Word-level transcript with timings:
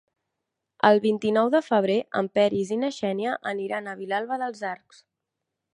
El 0.87 1.01
vint-i-nou 1.03 1.51
de 1.55 1.61
febrer 1.67 1.97
en 2.23 2.31
Peris 2.39 2.73
i 2.77 2.81
na 2.85 2.91
Xènia 2.97 3.35
aniran 3.53 3.91
a 3.93 3.97
Vilalba 4.03 4.45
dels 4.45 4.67
Arcs. 4.77 5.07